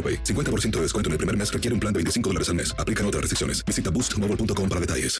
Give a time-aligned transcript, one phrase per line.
[0.00, 0.24] AroPay.
[0.24, 2.74] 50% de descuento en el primer mes requiere un plan de 25 dólares al mes.
[2.78, 3.62] Aplican otras restricciones.
[3.66, 5.18] Visita boostmobile.com para detalles.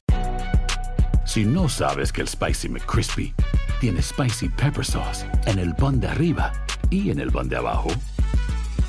[1.27, 3.33] Si no sabes que el Spicy McCrispy
[3.81, 6.53] tiene Spicy Pepper Sauce en el pan de arriba
[6.91, 7.91] y en el pan de abajo,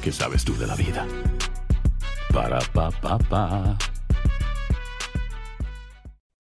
[0.02, 1.06] ¿qué sabes tú de la vida?
[2.34, 3.78] Para, pa, pa, pa.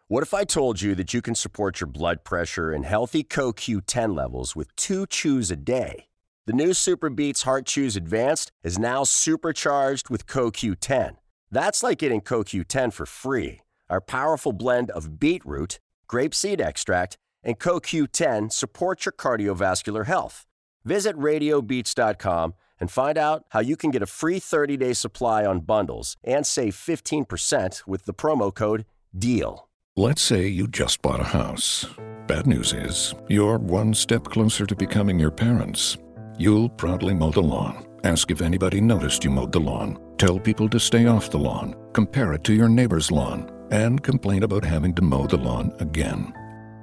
[0.08, 4.16] What if I told you that you can support your blood pressure and healthy CoQ10
[4.16, 6.11] levels with two chews a day?
[6.52, 11.16] The new Super Beats Heart Chews Advanced is now supercharged with CoQ10.
[11.50, 13.62] That's like getting CoQ10 for free.
[13.90, 20.46] Our powerful blend of beetroot, grapeseed extract, and CoQ10 supports your cardiovascular health.
[20.84, 25.62] Visit radiobeats.com and find out how you can get a free 30 day supply on
[25.62, 28.84] bundles and save 15% with the promo code
[29.18, 29.70] DEAL.
[29.96, 31.86] Let's say you just bought a house.
[32.28, 35.98] Bad news is, you're one step closer to becoming your parents.
[36.38, 37.86] You'll proudly mow the lawn.
[38.04, 40.00] Ask if anybody noticed you mowed the lawn.
[40.18, 41.76] Tell people to stay off the lawn.
[41.94, 43.52] Compare it to your neighbor's lawn.
[43.72, 46.34] And complain about having to mow the lawn again.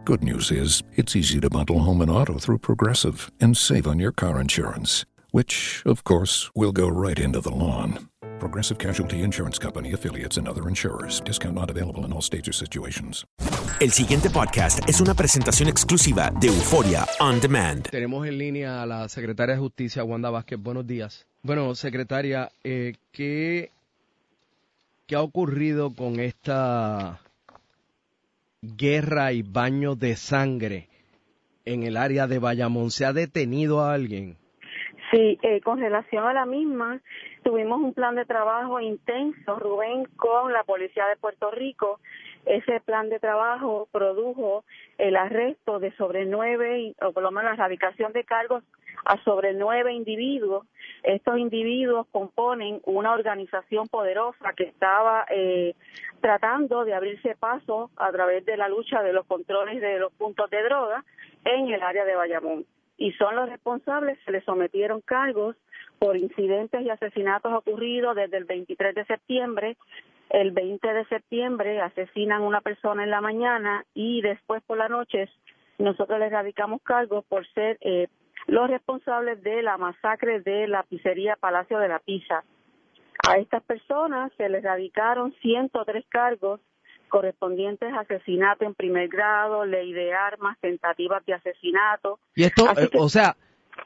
[0.04, 3.98] Good news is, it's easy to bundle home and auto through Progressive and save on
[3.98, 8.08] your car insurance, which, of course, will go right into the lawn.
[8.38, 11.20] Progressive Casualty Insurance Company affiliates and other insurers.
[11.24, 13.26] Discount not available in all states or situations.
[13.80, 17.88] El siguiente podcast es una presentación exclusiva de Euforia On Demand.
[17.90, 20.58] Tenemos en línea a la secretaria de Justicia, Wanda Vázquez.
[20.60, 21.26] Buenos días.
[21.42, 23.70] Bueno, secretaria, eh, ¿qué,
[25.06, 27.20] ¿qué ha ocurrido con esta
[28.62, 30.88] guerra y baño de sangre
[31.64, 32.90] en el área de Bayamón?
[32.90, 34.36] ¿Se ha detenido a alguien?
[35.12, 37.00] Sí, eh, con relación a la misma,
[37.42, 42.00] tuvimos un plan de trabajo intenso, Rubén, con la Policía de Puerto Rico.
[42.46, 44.64] Ese plan de trabajo produjo
[44.96, 48.64] el arresto de sobre nueve, o por lo menos la erradicación de cargos
[49.04, 50.66] a sobre nueve individuos.
[51.02, 55.74] Estos individuos componen una organización poderosa que estaba eh,
[56.20, 60.50] tratando de abrirse paso a través de la lucha de los controles de los puntos
[60.50, 61.04] de droga
[61.44, 62.66] en el área de Bayamón
[62.98, 65.56] y son los responsables, se les sometieron cargos
[65.98, 69.76] por incidentes y asesinatos ocurridos desde el 23 de septiembre.
[70.30, 74.88] El 20 de septiembre asesinan a una persona en la mañana y después por la
[74.88, 75.28] noche
[75.78, 78.08] nosotros les radicamos cargos por ser eh,
[78.46, 82.44] los responsables de la masacre de la pizzería Palacio de la Pizza.
[83.28, 86.60] A estas personas se les radicaron 103 cargos
[87.08, 92.20] correspondientes a asesinato en primer grado, ley de armas, tentativas de asesinato.
[92.34, 93.36] Y esto, eh, o sea,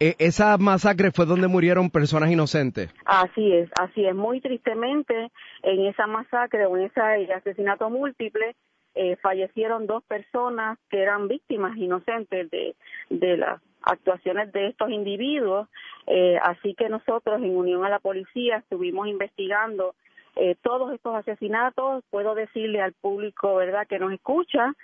[0.01, 2.93] esa masacre fue donde murieron personas inocentes.
[3.05, 4.15] Así es, así es.
[4.15, 5.31] Muy tristemente,
[5.63, 7.01] en esa masacre o en ese
[7.33, 8.55] asesinato múltiple,
[8.95, 12.75] eh, fallecieron dos personas que eran víctimas inocentes de,
[13.09, 15.69] de las actuaciones de estos individuos.
[16.07, 19.95] Eh, así que nosotros, en unión a la policía, estuvimos investigando
[20.37, 24.75] eh, todos estos asesinatos, puedo decirle al público, ¿verdad?, que nos escucha,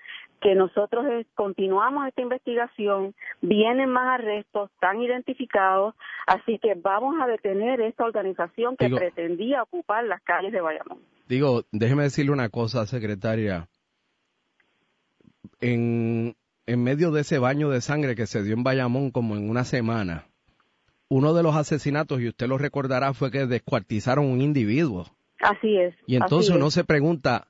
[0.40, 5.94] que nosotros eh, continuamos esta investigación, vienen más arrestos, están identificados,
[6.26, 10.98] así que vamos a detener esta organización que pretendía ocupar las calles de Bayamón.
[11.28, 13.68] Digo, déjeme decirle una cosa, secretaria.
[15.60, 16.36] En,
[16.66, 19.64] en medio de ese baño de sangre que se dio en Bayamón como en una
[19.64, 20.26] semana,
[21.08, 25.06] uno de los asesinatos, y usted lo recordará, fue que descuartizaron un individuo.
[25.40, 25.94] Así es.
[26.06, 27.46] Y entonces uno se pregunta,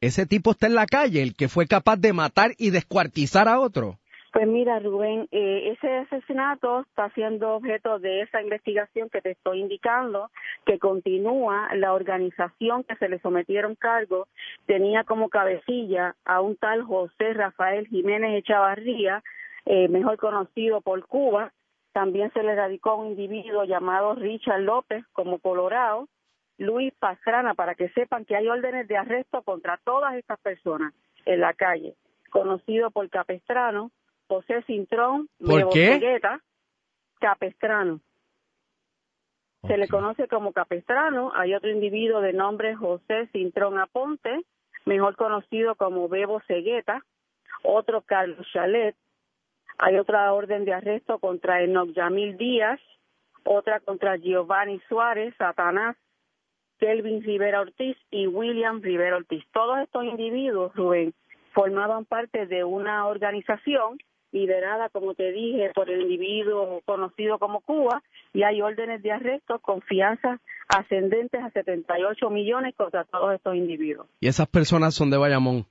[0.00, 3.60] ¿ese tipo está en la calle, el que fue capaz de matar y descuartizar a
[3.60, 3.98] otro?
[4.32, 9.60] Pues mira, Rubén, eh, ese asesinato está siendo objeto de esa investigación que te estoy
[9.60, 10.30] indicando,
[10.64, 11.68] que continúa.
[11.74, 14.28] La organización que se le sometieron cargos
[14.64, 19.22] tenía como cabecilla a un tal José Rafael Jiménez Echavarría,
[19.66, 21.52] eh, mejor conocido por Cuba.
[21.92, 26.08] También se le radicó a un individuo llamado Richard López como Colorado
[26.62, 30.94] Luis Pastrana, para que sepan que hay órdenes de arresto contra todas estas personas
[31.26, 31.94] en la calle,
[32.30, 33.90] conocido por Capestrano,
[34.28, 36.20] José Cintrón, ¿Por qué?
[37.20, 38.00] Capestrano.
[39.66, 41.32] Se le conoce como Capestrano.
[41.34, 44.44] Hay otro individuo de nombre José Cintrón Aponte,
[44.86, 47.04] mejor conocido como Bebo Cegueta.
[47.62, 48.96] Otro Carlos Chalet.
[49.78, 52.80] Hay otra orden de arresto contra Enoch Yamil Díaz.
[53.44, 55.96] Otra contra Giovanni Suárez, Satanás,
[56.82, 59.44] Kelvin Rivera Ortiz y William Rivera Ortiz.
[59.52, 61.14] Todos estos individuos, Rubén,
[61.54, 63.98] formaban parte de una organización
[64.32, 68.02] liderada, como te dije, por el individuo conocido como Cuba,
[68.32, 74.08] y hay órdenes de arresto con fianzas ascendentes a 78 millones contra todos estos individuos.
[74.18, 75.66] Y esas personas son de Bayamón.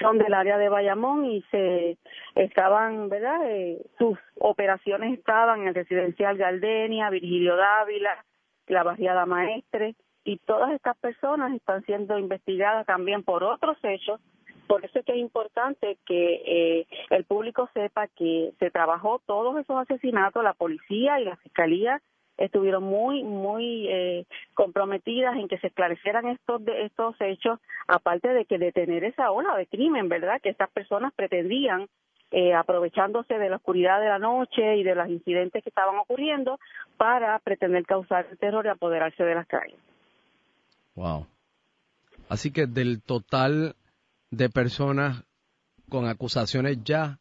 [0.00, 1.98] Son del área de Bayamón y se
[2.34, 3.48] estaban, ¿verdad?
[3.48, 8.24] Eh, sus operaciones estaban en el residencial Galdenia, Virgilio Dávila,
[8.66, 9.94] la barriada Maestre,
[10.28, 14.20] y todas estas personas están siendo investigadas también por otros hechos.
[14.66, 19.58] Por eso es que es importante que eh, el público sepa que se trabajó todos
[19.58, 22.02] esos asesinatos, la policía y la fiscalía
[22.36, 28.44] estuvieron muy muy eh, comprometidas en que se esclarecieran estos de estos hechos aparte de
[28.44, 31.88] que detener esa ola de crimen verdad que estas personas pretendían
[32.30, 36.60] eh, aprovechándose de la oscuridad de la noche y de los incidentes que estaban ocurriendo
[36.98, 39.80] para pretender causar terror y apoderarse de las calles
[40.98, 41.26] wow
[42.28, 43.74] así que del total
[44.30, 45.24] de personas
[45.88, 47.18] con acusaciones ya,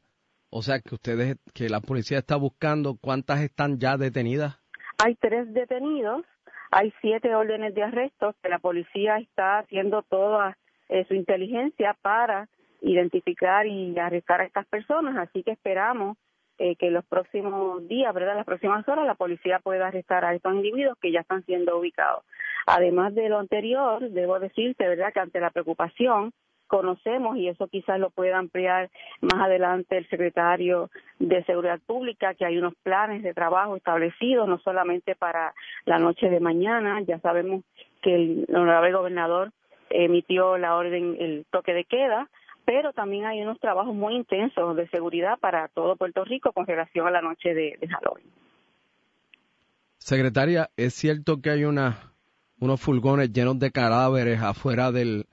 [0.49, 4.59] o sea que ustedes, que la policía está buscando, ¿cuántas están ya detenidas?
[5.03, 6.25] Hay tres detenidos,
[6.71, 10.57] hay siete órdenes de arresto que la policía está haciendo toda
[10.89, 12.49] eh, su inteligencia para
[12.81, 16.17] identificar y arrestar a estas personas, así que esperamos
[16.59, 18.35] eh, que los próximos días, ¿verdad?
[18.35, 22.23] Las próximas horas la policía pueda arrestar a estos individuos que ya están siendo ubicados.
[22.67, 25.13] Además de lo anterior, debo decirte, ¿verdad?
[25.13, 26.33] Que ante la preocupación
[26.67, 28.89] conocemos y eso quizás lo pueda ampliar
[29.21, 34.59] más adelante el secretario de Seguridad Pública, que hay unos planes de trabajo establecidos, no
[34.59, 35.53] solamente para
[35.85, 37.63] la noche de mañana, ya sabemos
[38.01, 39.53] que el honorable gobernador
[39.89, 42.29] emitió la orden, el toque de queda,
[42.65, 47.07] pero también hay unos trabajos muy intensos de seguridad para todo Puerto Rico con relación
[47.07, 48.27] a la noche de, de Halloween.
[49.99, 52.11] Secretaria, ¿es cierto que hay una,
[52.59, 55.25] unos furgones llenos de cadáveres afuera del,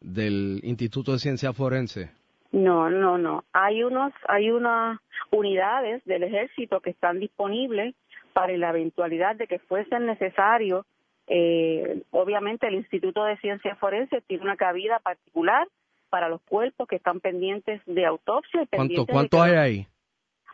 [0.00, 2.10] del Instituto de Ciencia Forense?
[2.52, 3.44] No, no, no.
[3.52, 7.94] Hay unos, hay unas unidades del ejército que están disponibles
[8.32, 10.84] para la eventualidad de que fuese necesario.
[11.28, 15.66] Eh, obviamente el Instituto de Ciencia Forense tiene una cabida particular
[16.10, 18.66] para los cuerpos que están pendientes de autopsia.
[18.70, 19.86] ¿Cuánto, cuánto hay ahí?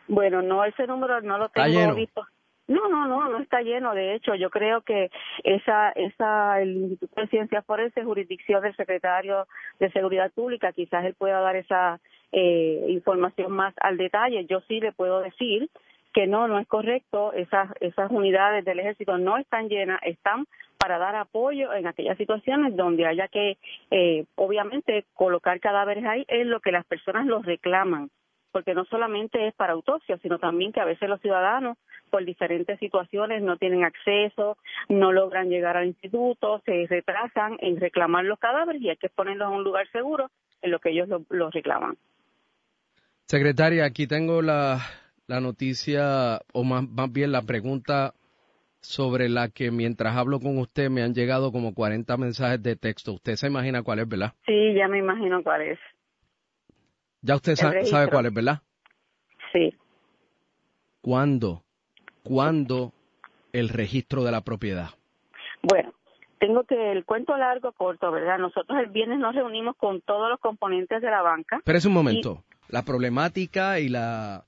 [0.06, 2.24] Bueno, no, ese número no lo tengo visto.
[2.68, 3.94] No, no, no, no está lleno.
[3.94, 5.10] De hecho, yo creo que
[5.42, 9.46] esa, esa, el Instituto de Ciencias Forenses, jurisdicción del secretario
[9.80, 11.98] de Seguridad Pública, quizás él pueda dar esa
[12.30, 14.44] eh, información más al detalle.
[14.44, 15.70] Yo sí le puedo decir
[16.12, 17.32] que no, no es correcto.
[17.32, 22.76] Esas, esas unidades del ejército no están llenas, están para dar apoyo en aquellas situaciones
[22.76, 23.56] donde haya que,
[23.90, 28.10] eh, obviamente, colocar cadáveres ahí es lo que las personas los reclaman
[28.52, 31.76] porque no solamente es para autopsia, sino también que a veces los ciudadanos
[32.10, 34.56] por diferentes situaciones no tienen acceso,
[34.88, 39.50] no logran llegar al instituto, se retrasan en reclamar los cadáveres y hay que ponerlos
[39.50, 40.30] en un lugar seguro
[40.62, 41.96] en lo que ellos los reclaman.
[43.26, 44.78] Secretaria, aquí tengo la,
[45.26, 48.14] la noticia, o más, más bien la pregunta
[48.80, 53.12] sobre la que mientras hablo con usted me han llegado como 40 mensajes de texto.
[53.12, 54.32] Usted se imagina cuál es, ¿verdad?
[54.46, 55.78] Sí, ya me imagino cuál es.
[57.28, 58.62] Ya usted sabe, cuál es, ¿verdad?
[59.52, 59.74] Sí.
[61.02, 61.62] ¿Cuándo?
[62.22, 62.94] ¿Cuándo
[63.52, 64.88] el registro de la propiedad?
[65.62, 65.92] Bueno,
[66.38, 68.38] tengo que el cuento largo corto, ¿verdad?
[68.38, 71.60] Nosotros el viernes nos reunimos con todos los componentes de la banca.
[71.66, 72.44] Pero es un momento.
[72.70, 74.46] La problemática y la,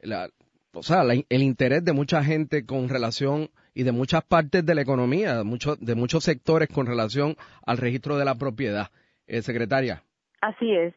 [0.00, 0.30] la
[0.72, 4.80] o sea, el interés de mucha gente con relación y de muchas partes de la
[4.80, 7.36] economía, de, muchos de muchos sectores con relación
[7.66, 8.88] al registro de la propiedad.
[9.26, 10.02] Eh, secretaria.
[10.40, 10.94] Así es.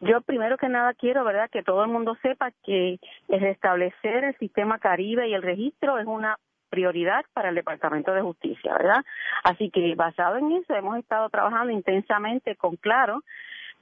[0.00, 4.36] Yo primero que nada quiero, ¿verdad?, que todo el mundo sepa que el restablecer el
[4.38, 6.38] sistema Caribe y el registro es una
[6.70, 9.04] prioridad para el Departamento de Justicia, ¿verdad?
[9.44, 13.22] Así que basado en eso hemos estado trabajando intensamente con Claro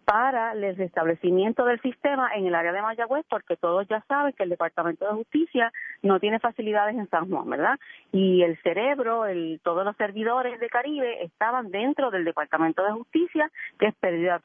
[0.08, 4.42] para el restablecimiento del sistema en el área de Mayagüez, porque todos ya saben que
[4.42, 5.70] el Departamento de Justicia
[6.02, 7.78] no tiene facilidades en San Juan, ¿verdad?
[8.10, 13.50] Y el cerebro, el, todos los servidores de Caribe estaban dentro del Departamento de Justicia,
[13.78, 14.40] que es pérdida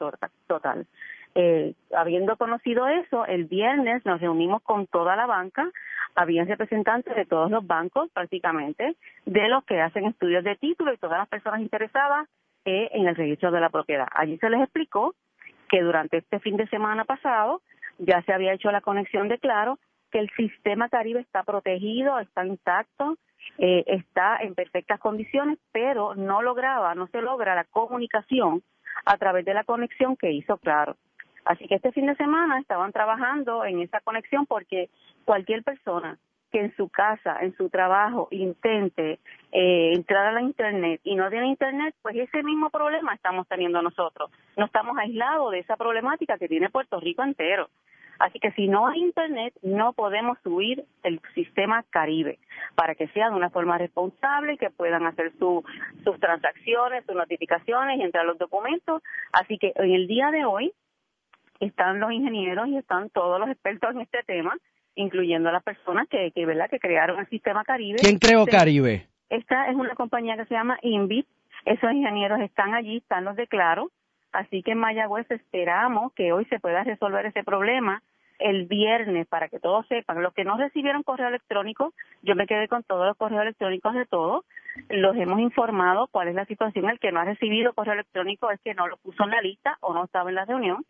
[0.46, 0.86] total.
[1.34, 5.68] Eh, habiendo conocido eso, el viernes nos reunimos con toda la banca,
[6.14, 8.94] habían representantes de todos los bancos prácticamente,
[9.26, 12.28] de los que hacen estudios de título y todas las personas interesadas
[12.64, 14.06] eh, en el registro de la propiedad.
[14.12, 15.14] Allí se les explicó
[15.68, 17.62] que durante este fin de semana pasado
[17.98, 19.78] ya se había hecho la conexión de Claro,
[20.12, 23.16] que el sistema Caribe está protegido, está intacto,
[23.58, 28.62] eh, está en perfectas condiciones, pero no lograba, no se logra la comunicación
[29.04, 30.96] a través de la conexión que hizo Claro.
[31.44, 34.88] Así que este fin de semana estaban trabajando en esa conexión porque
[35.24, 36.18] cualquier persona
[36.50, 39.18] que en su casa, en su trabajo, intente
[39.50, 43.82] eh, entrar a la Internet y no tiene Internet, pues ese mismo problema estamos teniendo
[43.82, 44.30] nosotros.
[44.56, 47.68] No estamos aislados de esa problemática que tiene Puerto Rico entero.
[48.20, 52.38] Así que si no hay Internet, no podemos subir el sistema Caribe
[52.76, 58.02] para que sea de una forma responsable que puedan hacer sus transacciones, sus notificaciones y
[58.02, 59.02] entrar los documentos.
[59.32, 60.72] Así que en el día de hoy
[61.66, 64.56] están los ingenieros y están todos los expertos en este tema,
[64.94, 66.70] incluyendo las personas que, que, ¿verdad?
[66.70, 67.98] que crearon el sistema Caribe.
[68.00, 69.06] ¿Quién creó Caribe?
[69.30, 71.26] Esta es una compañía que se llama Invit.
[71.64, 73.90] Esos ingenieros están allí, están los declaro.
[74.32, 78.02] Así que en Mayagüez esperamos que hoy se pueda resolver ese problema
[78.38, 80.22] el viernes para que todos sepan.
[80.22, 84.06] Los que no recibieron correo electrónico, yo me quedé con todos los correos electrónicos de
[84.06, 84.44] todos.
[84.88, 86.90] Los hemos informado cuál es la situación.
[86.90, 89.78] El que no ha recibido correo electrónico es que no lo puso en la lista
[89.80, 90.84] o no estaba en la reunión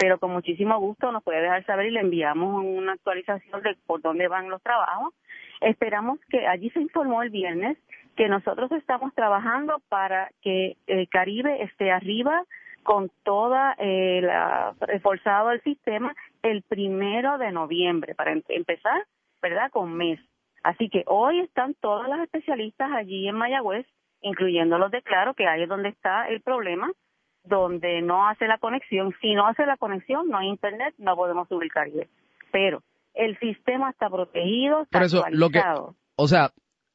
[0.00, 4.00] pero con muchísimo gusto nos puede dejar saber y le enviamos una actualización de por
[4.00, 5.12] dónde van los trabajos.
[5.60, 7.76] Esperamos que allí se informó el viernes
[8.16, 12.44] que nosotros estamos trabajando para que el Caribe esté arriba
[12.82, 19.04] con toda eh, la reforzado el sistema el primero de noviembre para em-, empezar,
[19.42, 19.70] ¿verdad?
[19.70, 20.18] Con mes.
[20.62, 23.86] Así que hoy están todas las especialistas allí en Mayagüez,
[24.22, 26.90] incluyendo los de Claro, que ahí es donde está el problema,
[27.44, 29.14] donde no hace la conexión.
[29.20, 32.08] Si no hace la conexión, no hay internet, no podemos subir Caribe.
[32.52, 32.82] Pero
[33.14, 35.62] el sistema está protegido, está Por eso, lo que,
[36.16, 36.50] o sea,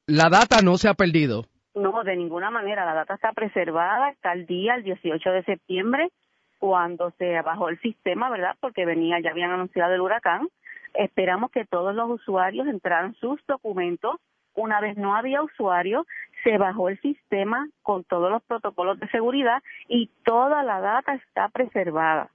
[0.07, 1.45] la data no se ha perdido.
[1.73, 2.85] No, de ninguna manera.
[2.85, 6.09] La data está preservada, está al día, el 18 de septiembre,
[6.57, 8.55] cuando se bajó el sistema, ¿verdad?
[8.59, 10.47] Porque venía, ya habían anunciado el huracán.
[10.93, 14.15] Esperamos que todos los usuarios entraran sus documentos.
[14.55, 16.05] Una vez no había usuario,
[16.43, 21.49] se bajó el sistema con todos los protocolos de seguridad y toda la data está
[21.49, 22.29] preservada.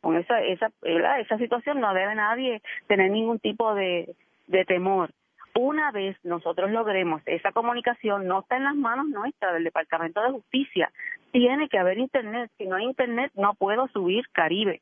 [0.00, 4.14] Con esa, esa, esa situación no debe nadie tener ningún tipo de,
[4.48, 5.10] de temor.
[5.54, 10.30] Una vez nosotros logremos esa comunicación, no está en las manos nuestras del Departamento de
[10.30, 10.90] Justicia.
[11.30, 12.50] Tiene que haber Internet.
[12.56, 14.80] Si no hay Internet, no puedo subir Caribe.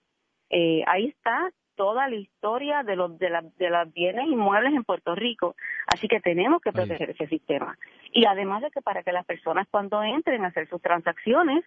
[0.49, 1.51] Eh, ahí está
[1.81, 5.57] toda la historia de los de, la, de los bienes inmuebles en Puerto Rico.
[5.87, 7.79] Así que tenemos que proteger ese sistema.
[8.13, 11.65] Y además de que para que las personas cuando entren a hacer sus transacciones,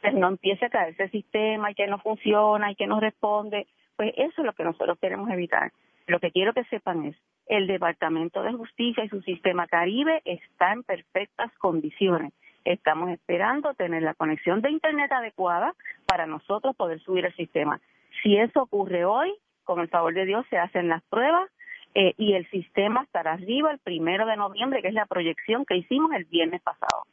[0.00, 3.68] pues no empiece a caerse el sistema y que no funciona y que no responde,
[3.94, 5.70] pues eso es lo que nosotros queremos evitar.
[6.08, 7.16] Lo que quiero que sepan es,
[7.46, 12.32] el Departamento de Justicia y su sistema Caribe está en perfectas condiciones.
[12.64, 15.72] Estamos esperando tener la conexión de Internet adecuada
[16.04, 17.80] para nosotros poder subir el sistema.
[18.24, 19.32] Si eso ocurre hoy,
[19.64, 21.50] con el favor de Dios se hacen las pruebas
[21.94, 25.76] eh, y el sistema estará arriba el primero de noviembre, que es la proyección que
[25.76, 27.04] hicimos el viernes pasado.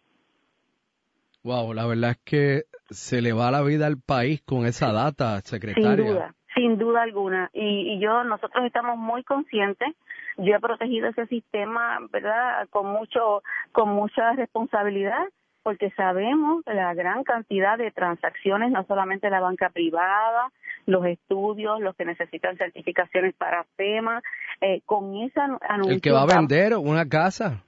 [1.44, 5.40] Wow, la verdad es que se le va la vida al país con esa data,
[5.42, 5.96] secretaria.
[5.96, 7.50] Sin duda, sin duda alguna.
[7.54, 9.96] Y, y yo, nosotros estamos muy conscientes.
[10.38, 12.68] Yo he protegido ese sistema, ¿verdad?
[12.70, 13.42] Con mucho,
[13.72, 15.28] con mucha responsabilidad
[15.64, 20.52] porque sabemos la gran cantidad de transacciones, no solamente la banca privada,
[20.90, 24.22] los estudios, los que necesitan certificaciones para FEMA,
[24.62, 25.94] eh, con esa anuncio.
[25.94, 27.64] El que va a vender una casa.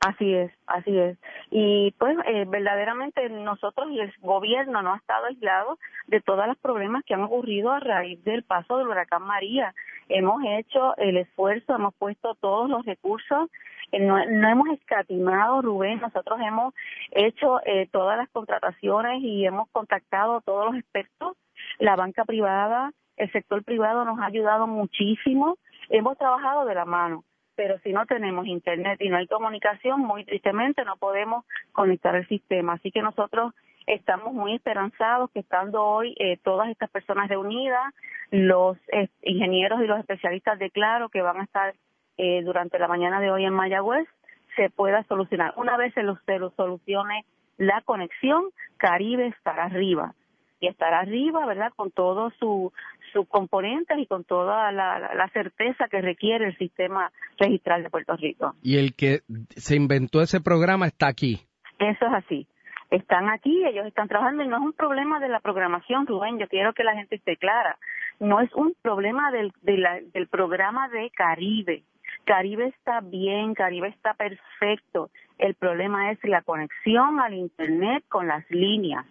[0.00, 1.18] Así es, así es.
[1.50, 6.56] Y pues eh, verdaderamente nosotros y el gobierno no ha estado aislado de todos los
[6.58, 9.74] problemas que han ocurrido a raíz del paso del huracán María.
[10.08, 13.50] Hemos hecho el esfuerzo, hemos puesto todos los recursos,
[13.90, 16.74] eh, no, hemos escatimado, Rubén, nosotros hemos
[17.10, 21.36] hecho eh, todas las contrataciones y hemos contactado a todos los expertos,
[21.78, 25.56] la banca privada, el sector privado nos ha ayudado muchísimo,
[25.88, 27.24] hemos trabajado de la mano
[27.58, 32.24] pero si no tenemos internet y no hay comunicación, muy tristemente no podemos conectar el
[32.28, 32.74] sistema.
[32.74, 33.52] Así que nosotros
[33.84, 37.82] estamos muy esperanzados que estando hoy eh, todas estas personas reunidas,
[38.30, 41.74] los eh, ingenieros y los especialistas de Claro que van a estar
[42.16, 44.06] eh, durante la mañana de hoy en Mayagüez,
[44.54, 45.52] se pueda solucionar.
[45.56, 47.24] Una vez se, se lo solucione
[47.56, 48.44] la conexión,
[48.76, 50.14] Caribe estará arriba
[50.60, 51.72] y estará arriba, ¿verdad?
[51.76, 52.72] Con todos sus
[53.12, 58.54] su componentes y con toda la, certeza que requiere el sistema registral de Puerto Rico.
[58.62, 59.20] Y el que
[59.56, 61.40] se inventó ese programa está aquí.
[61.78, 62.46] Eso es así.
[62.90, 66.48] están aquí, ellos están trabajando y no es un problema de la programación, Rubén, yo
[66.48, 67.76] quiero que la gente esté clara,
[68.18, 71.84] no es un problema del, del programa de Caribe.
[72.24, 75.10] Caribe está bien, Caribe está perfecto.
[75.38, 79.06] El problema es la conexión al Internet con las líneas.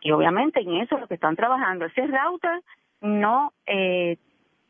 [0.00, 1.86] Y obviamente en eso es lo que están trabajando.
[1.86, 2.62] Ese router
[3.00, 4.16] no, eh,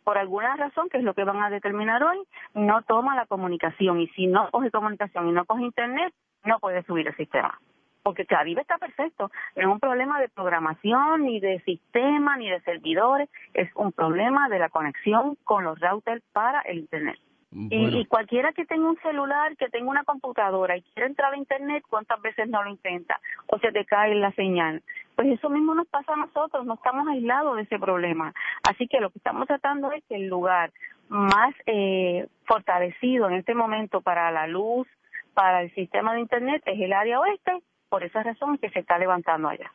[0.05, 2.19] por alguna razón, que es lo que van a determinar hoy,
[2.55, 4.01] no toma la comunicación.
[4.01, 6.13] Y si no coge comunicación y no coge Internet,
[6.45, 7.59] no puede subir el sistema
[8.03, 12.61] porque Caribe está perfecto, no es un problema de programación, ni de sistema, ni de
[12.63, 17.19] servidores, es un problema de la conexión con los routers para el Internet.
[17.53, 21.83] Y, cualquiera que tenga un celular, que tenga una computadora y quiera entrar a Internet,
[21.89, 23.21] ¿cuántas veces no lo intenta?
[23.49, 24.85] O se te cae la señal.
[25.21, 28.33] Pues eso mismo nos pasa a nosotros, no estamos aislados de ese problema.
[28.63, 30.73] Así que lo que estamos tratando es que el lugar
[31.11, 34.89] más eh, fortalecido en este momento para la luz,
[35.35, 37.53] para el sistema de Internet, es el área oeste
[37.91, 39.71] por esa razón que se está levantando allá.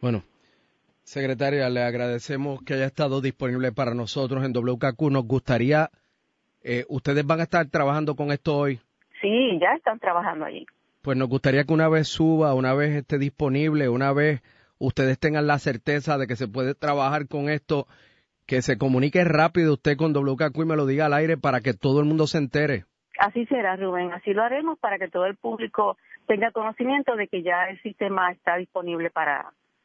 [0.00, 0.22] Bueno,
[1.02, 5.10] secretaria, le agradecemos que haya estado disponible para nosotros en WKQ.
[5.10, 5.90] Nos gustaría,
[6.62, 8.78] eh, ¿ustedes van a estar trabajando con esto hoy?
[9.20, 10.64] Sí, ya están trabajando allí.
[11.08, 14.42] Pues nos gustaría que una vez suba, una vez esté disponible, una vez
[14.78, 17.86] ustedes tengan la certeza de que se puede trabajar con esto,
[18.46, 21.72] que se comunique rápido usted con WKQ y me lo diga al aire para que
[21.72, 22.84] todo el mundo se entere.
[23.18, 24.12] Así será, Rubén.
[24.12, 25.96] Así lo haremos para que todo el público
[26.26, 29.54] tenga conocimiento de que ya el sistema está disponible para,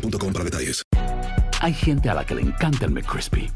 [0.00, 0.82] boostmobile.com para detalles.
[1.60, 3.50] Hay gente a la que le encanta el McCrispy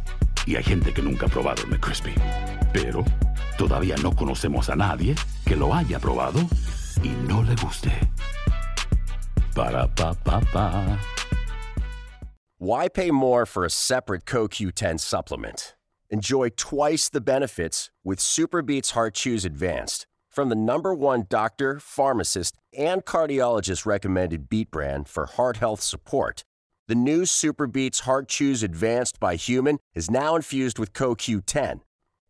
[0.46, 2.14] y hay gente que nunca ha probado el McCrispy.
[2.72, 3.04] Pero
[3.58, 6.40] todavía no conocemos a nadie que lo haya probado
[7.02, 7.92] y no le guste.
[9.54, 10.98] Para pa pa pa.
[12.58, 15.74] Why pay more for a separate CoQ10 supplement?
[16.10, 21.80] Enjoy twice the benefits with Super Beats Heart Chews Advanced from the number one doctor,
[21.80, 26.44] pharmacist, and cardiologist recommended beat brand for heart health support,
[26.86, 31.80] the new Super Beats Heart Chews Advanced by Human is now infused with CoQ10.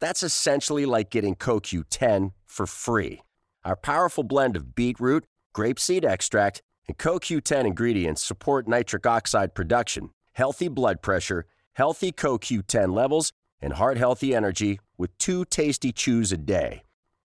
[0.00, 3.22] That's essentially like getting CoQ10 for free.
[3.64, 10.68] Our powerful blend of beetroot, grapeseed extract, and CoQ10 ingredients support nitric oxide production, healthy
[10.68, 16.82] blood pressure, healthy CoQ10 levels, and heart healthy energy with two tasty chews a day.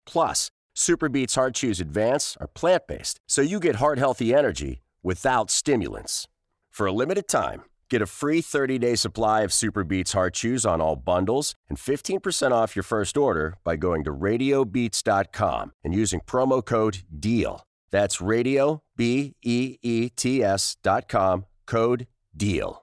[0.05, 4.81] Plus, Super Beats Heart Chews Advance are plant based, so you get heart healthy energy
[5.03, 6.27] without stimulants.
[6.71, 10.65] For a limited time, get a free 30 day supply of Super Beats Heart Chews
[10.65, 16.21] on all bundles and 15% off your first order by going to radiobeats.com and using
[16.21, 17.63] promo code DEAL.
[17.91, 22.81] That's radio, B E E T S dot com, code DEAL.